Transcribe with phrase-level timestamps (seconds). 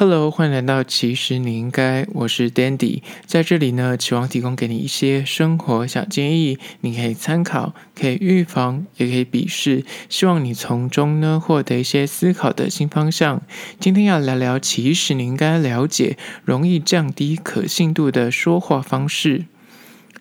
[0.00, 13.42] Hello，欢迎来到其实你应该，我是 Dandy，在这里呢，期望提供给你一些生活小建议，你可以参考，可以预防，也可以鄙视，希望你从中呢获得一些思考的新方向。
[13.80, 19.46] 今天要聊聊，其实你应该了解，容易降低可信度的说话方式。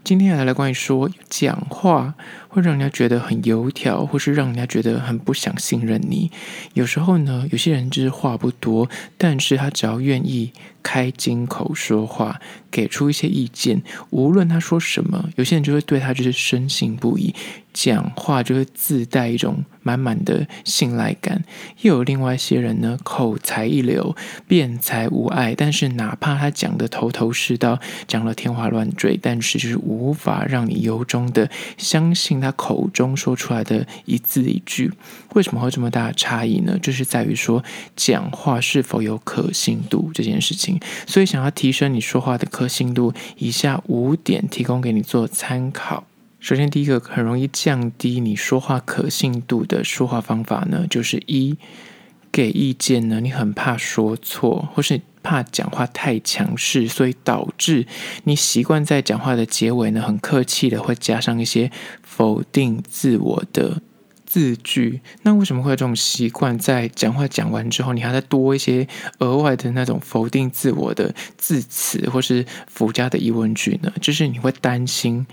[0.03, 2.15] 今天要来关于说讲话。
[2.49, 6.31] 会让人家觉得很油条，或是让人家觉得很不想信任你。
[6.73, 12.41] 有时候呢，有些人就是话不多，但是他只要愿意开金口说话，
[12.71, 17.35] 给出一些意见，无论他说什么，有些人就会对他就是深信不疑，
[17.79, 21.43] 讲话就会自带一种满满的信赖感。
[21.81, 24.15] 又有另外一些人呢，口才一流，
[24.47, 32.51] 辩才无碍，但是哪怕他讲的头头是道，讲了天花乱坠，但是就是无法让你由衷的相信他。
[32.57, 34.91] 口中说出来的一字一句，
[35.35, 36.75] 为什么会这么大的差异呢？
[36.81, 37.63] 就是在于说，
[37.95, 40.79] 讲话是否有可信度这件事情。
[41.05, 46.05] 所以，想要提升你说话的可信度，以下五点提供给你做参考。
[46.47, 51.57] 首先，第一个很容易降低你说话可信度的说话方法呢，就是一
[52.31, 55.01] 给意见呢，你很怕说错，或是。
[55.21, 57.85] 怕讲话太强势，所以导致
[58.23, 61.69] 你习惯在讲话的结尾呢，很客气的会加上一些
[62.01, 63.81] 否定自我的
[64.25, 65.01] 字句。
[65.23, 66.57] 那为什么会有这种习惯？
[66.57, 68.87] 在讲话讲完之后，你还在多一些
[69.19, 73.91] 额外的那种否定自我的字词，或是附加的疑问句呢？
[73.99, 75.27] 就是你会担心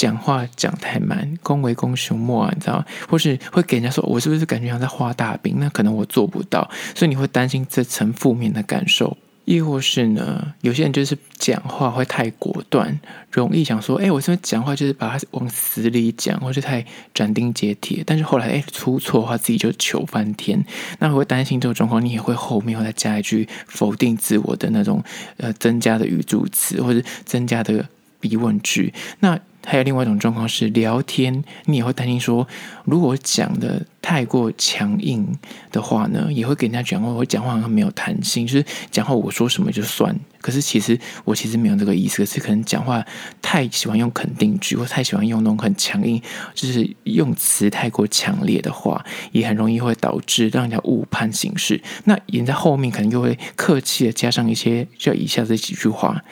[0.00, 2.86] 讲话讲太慢，恭维公雄莫啊，你知道吗？
[3.06, 5.56] 或是会给人家说，我是不是感觉像在画大饼？
[5.58, 9.14] 那可能我做不到，所以你会担心这层负面的感受。
[9.44, 12.98] 亦或是呢，有些人就是讲话会太果断，
[13.30, 18.02] 容易想说，哎，我这边讲话就是把它往死里讲，或是太斩钉截铁。
[18.06, 20.64] 但是后来，哎，出错的话，自己就糗翻天。
[21.00, 25.04] 那会担心这种状况，你也会后面会再加一句否定自我的那种，
[25.36, 27.84] 呃，增加的语助词，或者增加的
[28.22, 28.94] 疑问句。
[29.18, 32.46] 那还有另外一种状况是聊天，你也会担心说，
[32.84, 35.26] 如果讲的太过强硬
[35.70, 40.14] 的话呢，也会给人家讲话，我讲话很没有弹性，就是讲话我说什么就算。
[40.40, 43.04] 可是其实我其实没有这个意思，可是可能讲话
[43.42, 46.20] 太喜欢用肯定句，或太喜欢用那种很强硬，
[46.54, 51.82] 就是用词太过强烈的话，也很容易会导致让人家误判形势。
[52.04, 56.24] 那人在后面可能又会客气的加上一些，就以下这几句话。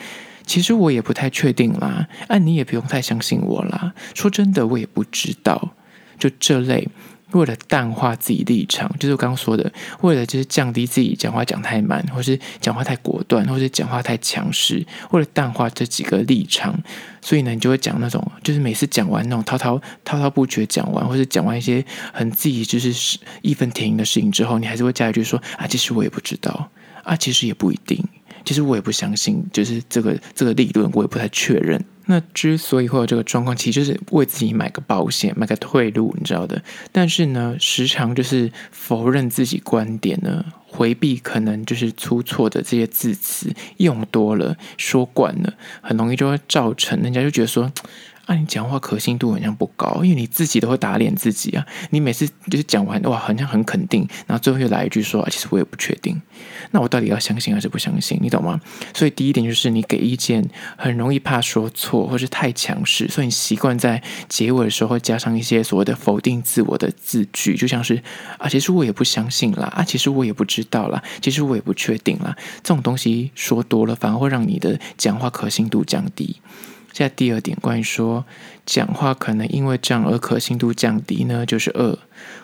[0.49, 3.93] 其实我也不太确定啦，啊，你也不用太相信我啦。
[4.15, 5.75] 说真的，我也不知道。
[6.17, 6.87] 就这类，
[7.33, 9.71] 为了淡化自己立场，就是我刚刚说的，
[10.01, 16.75] 为了就是降低自己讲话讲太慢，或是讲话太果断，或是讲话太强势，为了淡化这几个立场，
[17.21, 26.71] 所以呢，你就会讲那种，就是每次讲完那种滔滔滔滔不绝讲完，或是讲完一些很自己就是义愤填膺的事情之后，你还是会加一句说啊，其实我也不知道，
[27.03, 28.03] 啊，其实也不一定。
[28.49, 31.79] 其实我也不相信，就是这个这个理论，我也不太确认。
[32.07, 36.59] 那之所以会有这个状况，其实就是为自己买个保险，买个退路，你知道的。
[36.91, 47.71] 但是呢，时常就是否认自己观点呢，回避可能就是出错的这些字词，用多了，说惯了，很容易就会造成人家就觉得说。
[48.29, 51.65] 那、你讲话可信度好像不高，因为你自己都会打脸自己啊。
[51.89, 56.21] 你每次就是讲完哇，好像很肯定，然后最后又来一句说，其实我也不确定。
[56.69, 58.19] 那我到底要相信还是不相信？
[58.21, 58.61] 你懂吗？
[58.93, 60.47] 所以第一点就是你给意见
[60.77, 67.99] 很容易怕说错，或是太强势，所以你习惯在结尾的时候会加上一些所谓的否定自我的字句，就像是
[68.37, 72.37] 啊，其实我也不相信啦，啊，其实我也不知道啦，其实我也不确定啦。
[72.61, 76.39] 这种东西说多了，反而会让你的讲话可信度降低。
[76.99, 78.25] 在第二点，关于说
[78.65, 81.97] 讲话可能因为这样而可信度降低呢，就是二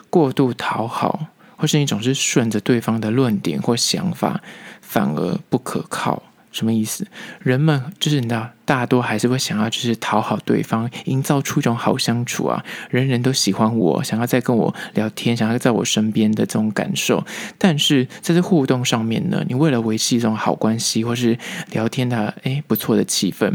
[0.08, 4.40] 过度讨好，或是你总是顺着对方的论点或想法，
[4.80, 6.22] 反而不可靠。
[6.56, 7.06] 什么意思？
[7.42, 17.22] 人们就是你知道，大多还是会想要就是讨好对方，营造出一种好相处啊，人人都喜欢我，想要再跟我聊天，想要在我身边的这种感受。
[17.58, 21.38] 但是在这互动上面呢，你为了维系一种好关系，或是
[21.72, 23.52] 聊天的诶不错的气氛。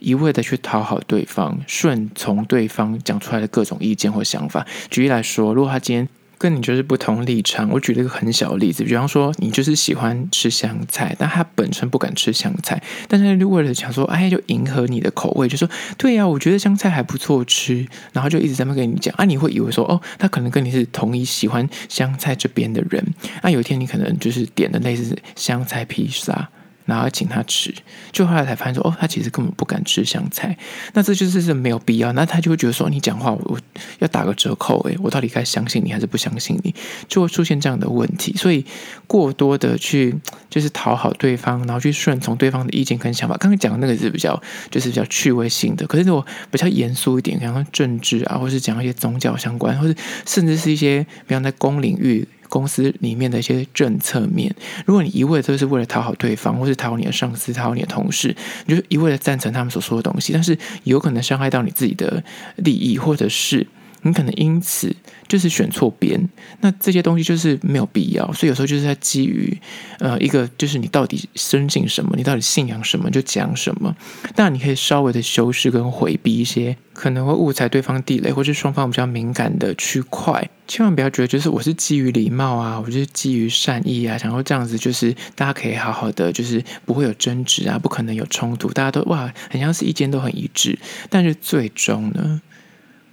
[0.00, 4.66] 一味的去讨好对方，顺从对方讲出来的各种意见或想法。
[4.90, 6.08] 举例来说，如果他今天
[6.40, 23.04] 跟你就是不同立场，我举了一个很小的例子，比方说你就是喜欢吃香菜，但他本身不敢吃香菜，但是就为了想说，哎，就迎合你的口味，就说对呀，我觉得香菜还不错吃，然后就一直在那跟你讲啊，你会以为说哦，他可能跟你是同一喜欢香菜这边的人，
[23.42, 26.48] 那有一天你可能就是点的类似香菜披萨。
[26.90, 27.72] 然后请他吃，
[28.10, 30.56] 就后来才发现说，哦，他其实根本不敢吃香菜。
[30.92, 33.56] 那这就是是没有必要，那他就会觉得说，你讲话我，
[34.00, 36.74] 要打个折扣，诶，我到底该相信你还是不相信你？
[37.06, 38.34] 就会出现这样的问题。
[38.36, 38.66] 所以
[39.06, 40.12] 过多的去
[40.50, 43.36] 就是讨好对方，然后去顺从对方的意见跟想法。
[43.36, 49.94] 刚刚讲的那个是比较就是比较趣味性的，可是如果比较严肃一点，比方说政治啊，或是讲一些宗教相关，或是
[50.26, 52.26] 甚至是一些比方在公领域。
[52.50, 54.54] 公司里面的一些政策面，
[54.84, 58.36] 如果你一味都是为了讨好对方，或是讨好你的上司、讨好你的同事，
[58.66, 62.22] 你就一味的赞成他们所说的东西，但是有可能伤害到你自己的
[62.56, 63.66] 利益，或者是
[64.02, 64.94] 你可能因此
[65.28, 66.28] 就是选错边。
[66.60, 69.56] 那这些东西就是没有必要，所以有时候就是在基于
[69.98, 73.94] 呃一个就是你到底深信什么，你到底信仰什么就讲什么。
[74.34, 80.48] 但你可以稍微的修饰跟回避一些可能会误踩对方地雷，或是双方比较敏感的区块。
[80.66, 92.40] 千万不要觉得就是我是基于礼貌啊，我就是基于善意啊，想要这样子就是大家可以好好的，就是不会有争执啊，不可能有冲突，大家都哇，很像是意见都很一致，但是最终呢，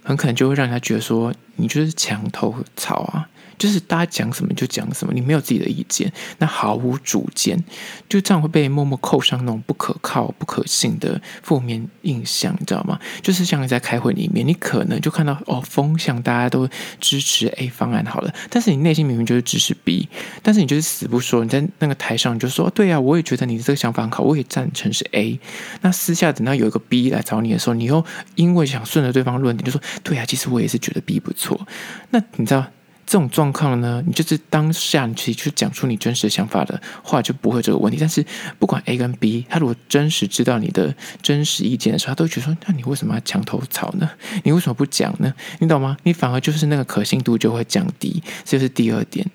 [0.08, 3.28] 很可能就会让人家觉得说你就是墙头草啊。
[3.58, 7.62] 就是大家讲什么就讲什么，你没有自己的意见，那毫无主见，
[8.08, 12.98] 就这样会被默默扣上那种不可靠、不可信的负面印象，你知道吗？
[13.20, 16.68] 就是像你在开会里面，你可能就看到哦，风向大家都
[17.00, 20.08] 支持 A 方案好了，但是你内心明明就是支持 B，
[20.42, 25.38] 但是你就是死不说，你在那个台上你就说对啊，我也觉得你这个想法很好，我也赞成是 A。
[25.80, 28.04] 那私下等到有一个 B 来找你的时候，你又
[28.36, 31.66] 因为想顺着对方论点，就说对啊，其实我也是觉得 B 不错。
[32.10, 32.64] 那你知道？
[33.08, 37.96] 这种状况呢，你就是当下你去去讲出你真实的想法的话，就不会这个问题。
[37.98, 38.22] 但是
[38.58, 44.10] 不管 A 跟 B，他如果真实知道你的真实意见的时候，他都觉得说：那你为什么要墙头草呢？
[44.44, 45.32] 你为什么不讲呢？
[45.58, 45.96] 你懂吗？
[46.02, 48.22] 你反而就是那个可信度就会降低。
[48.44, 49.26] 这是第二点。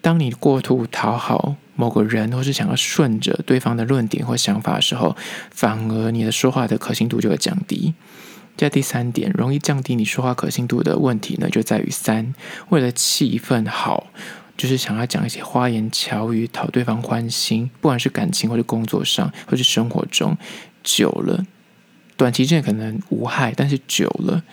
[0.00, 5.16] 当你过度讨好某个人，或是想要顺着对方的论点或想法的时候，
[5.52, 7.94] 反而你的说话的可信度就会降低。
[8.56, 12.34] 在第三点，容易降低你说话可信度的问题呢，就在于三，
[12.68, 14.12] 为了气氛好，
[14.56, 20.36] 就是想要讲一些花言巧语讨对方欢心，不管是感情或者工作上，或是生活中，
[20.84, 21.44] 久了，
[22.16, 24.44] 短期之内可能无害，但是久了，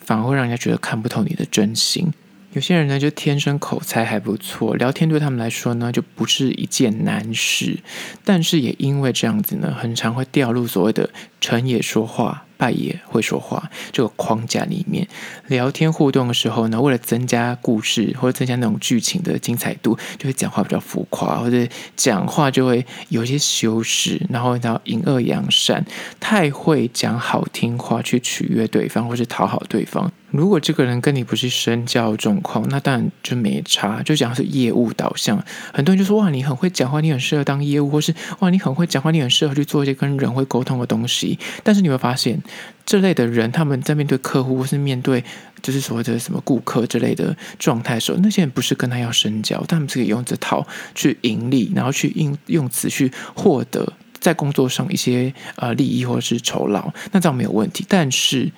[0.00, 2.12] 反而会让人家觉得看不透你的真心。
[2.54, 7.80] 有些人呢，就天生口才还不错，聊天对他们来说呢，就不是一件难事。
[8.24, 15.06] 但是也因为这样子呢，很常会掉入所谓的成也说话，败也会说话这个框架里面。
[15.48, 21.66] 聊天互动的时候呢，为了增加故事或者增加那种剧情的精彩度，就会讲话比较浮夸，或者
[21.96, 25.84] 讲话就会有一些修饰，然后然后隐恶扬善，
[26.18, 30.10] 太会讲好听话去取悦对方，或是讨好对方。
[30.36, 34.02] 如果这个人跟你不是深交状况，那当然就没差。
[34.02, 35.42] 就讲是业务导向，
[35.72, 41.38] 很多人就说哇，你很会讲话，你很适合当业务，或是哇，你很会讲话，你很适合去做一些跟人会沟通的东西。
[41.62, 42.42] 但是你会发现，
[42.84, 45.22] 这类的人他们在面对客户或是面对
[45.62, 50.66] 就是所谓的什么顾客之类的状态的时候，那些人不是跟他要深交，他们是可以用这套
[50.96, 53.92] 去盈利，然后去应用词去获得
[54.24, 57.84] 在工作上一些呃利益或者是酬劳，那这样没有问题。
[57.86, 58.50] 但是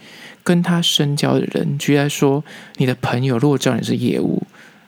[0.45, 2.45] 跟他深交的人，居然说，
[2.77, 4.41] 你的朋友如果知道你是业务，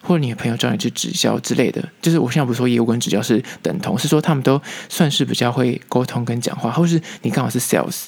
[0.09, 4.59] 或者你的朋友叫你去直销之类的，就是我现在不是说业务跟直销是等同，是说他们都
[4.89, 8.07] 算是比较会沟通跟讲话，或是你刚好是 sales。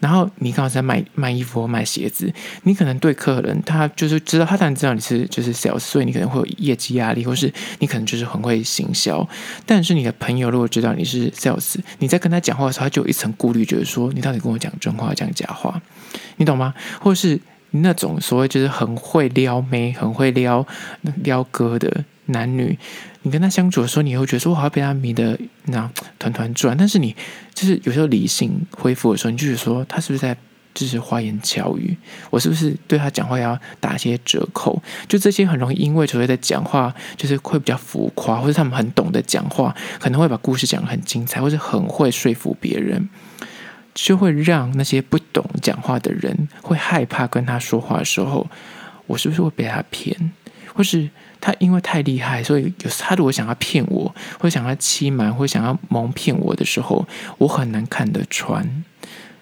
[0.00, 2.32] 然后你刚好在卖卖衣服或卖鞋子，
[2.62, 9.28] 你可能对客人他就是知道他当然知道你是就是 sales，所以你可能会有业绩压力，或是你可能就是很会行销。
[9.64, 15.80] 但是你的朋友如果知道你是 sales，你在跟他讲话的时候，他就有一层顾虑，觉得说你到底跟我讲真话讲假话，
[16.36, 16.74] 你懂吗？
[16.98, 17.38] 或是
[17.72, 20.66] 那种所谓就是很会撩妹、很会撩
[21.22, 22.78] 撩哥的男女。
[23.22, 26.76] 你跟他相处的时候，你会觉得说我好像被他迷得那团团转。
[26.76, 27.14] 但是你
[27.54, 30.36] 就是有时候理性恢复的时候，你就是说他是不是在
[30.74, 31.96] 就是花言巧语？
[32.30, 34.82] 我是不是对他讲话要打一些折扣？
[35.06, 43.08] 就这些很容易因为所谓的讲话就是会比较浮夸，或者他们很懂得讲话，可能会把故事讲得很精彩，或者很会说服别人，
[43.94, 48.48] 就会让那些不懂讲话的人会害怕跟他说话的时候，
[49.06, 50.32] 我是不是会被他骗？
[50.74, 51.08] 或是？
[51.44, 57.04] 他因为太厉害，所以有他如果想要骗我，或想要欺瞒，或想要蒙骗我的时候，
[57.36, 58.84] 我很难看得穿。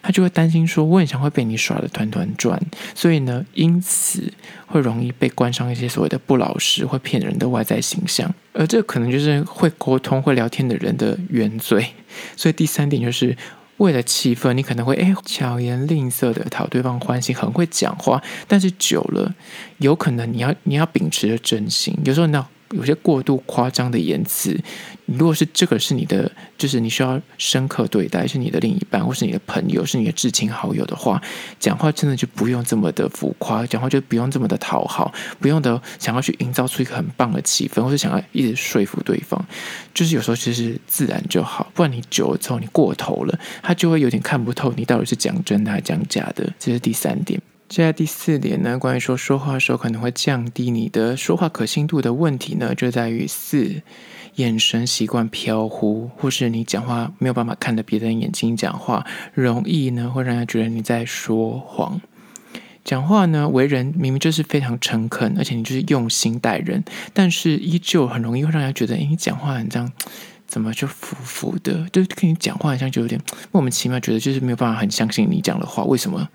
[0.01, 2.59] 他就会担心说，我很想会被你耍得团团转，
[2.95, 4.33] 所以呢，因此
[4.65, 8.33] 会容易被冠上一些所谓的不老实、会骗人的外在形象。
[8.53, 11.85] 而这可能就是会沟通、会聊天的人的原罪。
[12.35, 13.37] 所以第三点就是。
[13.81, 18.21] 为了气氛，你可能会哎巧言令色的讨对方欢心，很会讲话。
[18.47, 19.33] 但是久了，
[19.79, 21.97] 有可能你要你要秉持着真心。
[22.05, 24.59] 有时候，那有些过度夸张的言辞。
[25.05, 31.21] 如果是这个是你的，就是你需要深刻对待，是你的另一半，或是你的朋友，是你的至亲好友的话，
[31.59, 39.43] 讲话真的就不用这么的浮夸，讲话就不用这么的讨好，不用的想要去营造出一个很棒的气氛，或是想要一直说服对方，
[39.93, 46.49] 就是有时候其实自然就好，不然你久了之后你过头了，他就会有点看不透你到底是讲真的还是讲假的。
[46.57, 47.41] 这是第三点。
[47.71, 53.81] 接下来第四点呢，关于说说话的时候可能会降低你的说话可信度的问题呢，就在于四。
[54.35, 62.01] 眼神习惯飘忽，或是你讲话没有办法看着别人眼睛讲话，容易呢会让人觉得你在说谎。
[62.83, 69.89] 讲话呢，为人明明就是非常诚恳，而且你就是用心待人，但是依旧很容易会让人觉得，诶，你讲话很这样，
[70.45, 71.87] 怎么就浮浮的？
[71.93, 73.21] 就跟你讲话好像就有点
[73.53, 75.85] 莫名其妙，觉得就是没有办法很相信你讲的话。
[75.85, 76.27] 为什么？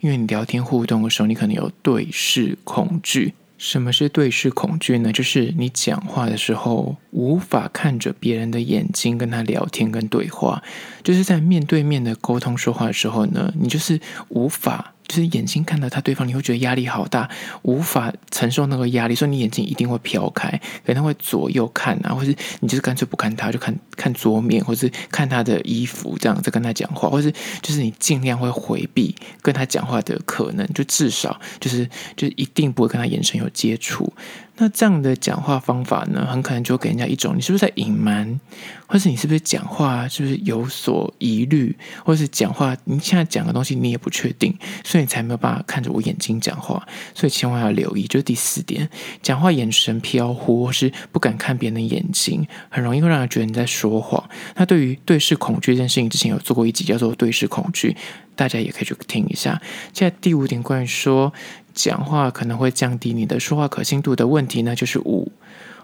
[0.00, 3.34] 因为你聊天互动的时候，你可能有对视恐惧。
[3.56, 5.12] 什么是对视恐惧呢？
[5.12, 10.62] 就是你讲话的时候无法看着别人的眼睛跟他聊天跟对话，
[11.02, 14.94] 就是在面对面的沟通说话的时候呢，你就是无法。
[15.08, 17.28] 就是眼睛看到他对方，你会觉得压力好大，
[17.62, 34.12] 无法承受那个压力，所以你眼睛一定会飘开，可能会左右看啊，或是你就是干脆不看他，就看看桌面，或是看他的衣服，这样子跟他讲话，或是就是你尽量会回避跟他讲话的可能，就至少就是就一定不会跟他眼神有接触。
[34.60, 38.40] 那这样的讲话方法呢，很可能就给人家一种你是不是在隐瞒，
[38.86, 44.52] 或是你是不是讲话是不是有所疑虑，或是讲话你现在讲的东西你也不确定，
[44.84, 46.84] 所以你才没有办法看着我眼睛讲话。
[47.14, 48.90] 所以千万要留意，就是第四点，
[49.22, 54.28] 讲话眼神飘忽，或是不敢看别人的眼睛，很容易会让人觉得你在说谎。
[54.56, 57.96] 那对于对视恐惧这件事情，之前有做过一集叫做对视恐惧，
[58.34, 59.62] 大家也可以去听一下。
[59.92, 61.32] 现在第五点，关于说。
[61.78, 65.30] 讲话可能会降低你的说话可信度的问题呢，就是五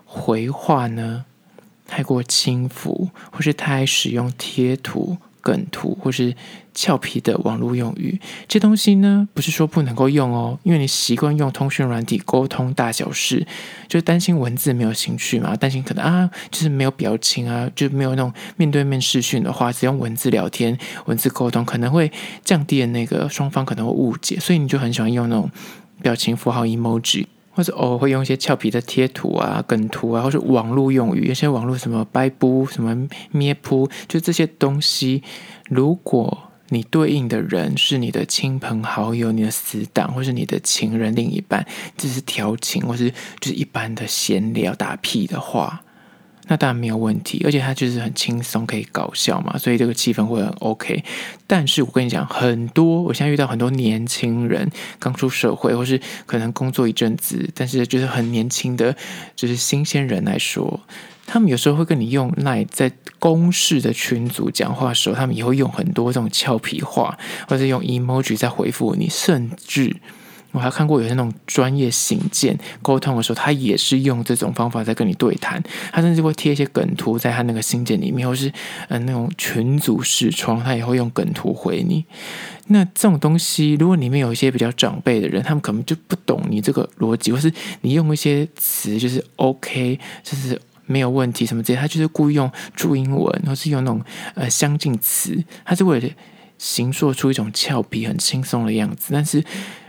[0.04, 1.24] 回话呢
[1.86, 5.16] 太过轻浮，或是太使用贴图。
[5.44, 6.34] 梗图或是
[6.72, 13.46] 俏皮的网络用语，这东西呢，不是说不能够用哦，因为你习惯用通讯软体沟通大小事，
[13.86, 22.10] 就担心文字没有兴趣嘛，担心可能啊，就是没有表情啊，就没有那种面对面视讯的话，只用文字聊天、文字沟通，可能会
[22.42, 25.50] 降低了那个双方可能会误解，所以你就很喜欢用那种
[26.04, 27.24] 表情符号 emoji。
[27.56, 35.22] 或者偶尔会用一些俏皮的贴图啊、梗图啊，或是网络用语，有些网络什么掰布、什么咩噗，就这些东西。
[35.68, 36.36] 如果
[36.70, 41.64] 你对应的人是你的亲朋好友、你的死党，或是你的情人、另一半，
[41.96, 43.08] 只是调情，或是
[43.38, 45.83] 就是一般的闲聊打屁的话。
[46.46, 51.02] 那当然没有问题，而且他就是很轻松，可以搞笑嘛，所以这个气氛会很 OK。
[51.46, 58.94] 但是我跟你讲，很多我现在遇到很多年轻人刚出社会，或是可能工作一阵子，但是就是很年轻的，
[59.34, 60.80] 就是新鲜人来说，
[61.26, 67.16] 他们有时候会跟你用那在公事的群组讲话的时候，他们也会用很多这种俏皮话，
[67.48, 69.96] 或者用 emoji 在回复你，甚至。
[70.54, 75.60] 我还看过有些那种专业信件沟通的时候，他也是用这种方法在跟你对谈。
[75.92, 78.50] 他甚至会贴一些梗图在他那个信件里面，或是
[78.88, 82.04] 嗯那种群组视窗，他也会用梗图回你。
[82.68, 94.00] 那这种东西，如果里面有一些比较长辈的人，他们可能就不懂你这个逻辑，或是你用一些词就是 OK，就是没有问题什么之类，他就是故意用注音文，或是用那种
[94.36, 96.08] 呃相近词，他是为了
[96.58, 99.42] 形塑出一种俏皮、很轻松的样子，但是。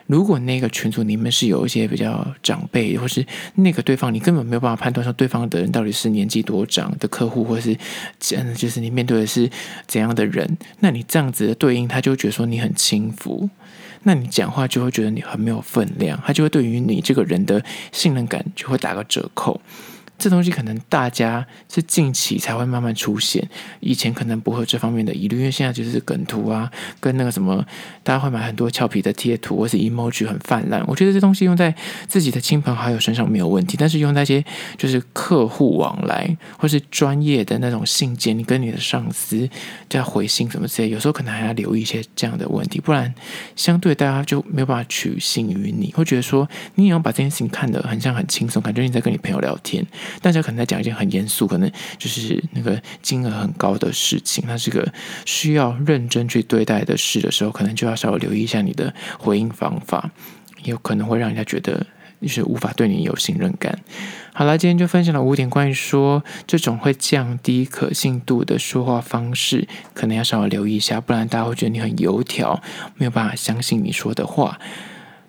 [0.07, 7.75] 如果那个群组里面是有一些比较长辈，或是那个对方你根本没有办法判断说对方的人到底是年纪多长的客户，或是
[8.19, 9.49] 真的就是你面对的是
[9.87, 13.49] 怎样的人，那你这样子的对应，他就觉得说你很轻浮，
[14.03, 19.59] 那你讲话就会觉得你很没有分量，他就会对于你这个人的信任感就会打个折扣。
[20.17, 23.47] 这东西可能大家是近期才会慢慢出现，
[23.79, 27.63] 以前可能不会有这方面的疑虑，因为现在就是梗图啊，跟那个什么，
[28.01, 30.83] 大家会买很多俏皮的贴图，或是 emoji 很泛滥。
[30.87, 31.73] 我觉得这东西用在
[32.07, 34.43] 自己的亲朋好友身上没有问题，但是用在一些
[34.77, 39.49] 就是客户往来或是专业的那种信件，你跟你的上司
[39.89, 43.13] 在回信什么之类，有时候可能还要留意一些这样的问题，不然
[43.55, 49.85] 相对大家就没有办法取信于你，会觉得说你也要把这件事情看得很像很轻松，感觉你在跟你朋友聊天。
[50.21, 54.91] 大家可能在讲一件很严肃，可能就是那个金额很高的事情，那是个
[55.25, 60.11] 需要认真去对待的事的时候，可能就要稍微留意一下你的回应方法，
[60.63, 61.85] 有可能会让人家觉得
[62.19, 63.79] 你是无法对你有信任感。
[64.33, 72.61] 好了，今天就分享了五点关于说这种会降低可信度的说话方式，可能要稍微留意一下，不然大家会觉得你很油条，
[72.95, 74.59] 没有办法相信你说的话。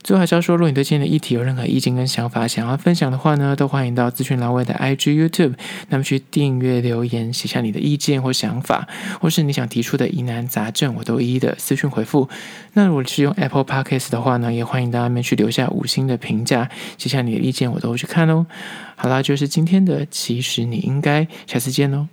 [0.07, 5.55] 最后还是要说，如果你对今天的议题有任何意见跟想法，想要分享的话呢，都欢迎到资讯栏位的 IG、YouTube，
[5.89, 8.87] 那么去订阅、留言，写下你的意见或想法，
[9.21, 12.29] 或是你想提出的疑难杂症，我都一一的私讯回复。
[12.75, 18.47] 那如果是用 Apple Podcast 的话呢，也欢迎到那边去留下五星的评价，写下你的意见，我都会去看哦。
[18.95, 22.07] 好啦，就是今天的，其实你应该下次见喽。